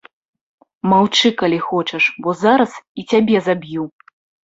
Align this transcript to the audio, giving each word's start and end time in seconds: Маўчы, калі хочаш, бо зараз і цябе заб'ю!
Маўчы, 0.93 1.27
калі 1.43 1.61
хочаш, 1.67 2.03
бо 2.25 2.37
зараз 2.43 2.71
і 3.01 3.09
цябе 3.15 3.47
заб'ю! 3.53 3.83